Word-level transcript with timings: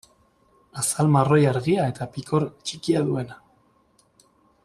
Azal 0.83 1.11
marroi 1.15 1.39
argia 1.49 1.85
eta 1.91 2.07
pikor 2.15 2.47
txikia 2.69 3.05
duena. 3.11 3.39